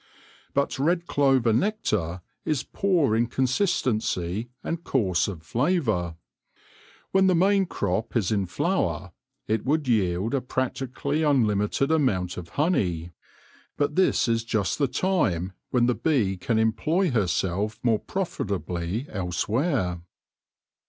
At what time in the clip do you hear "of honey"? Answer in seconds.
12.37-13.11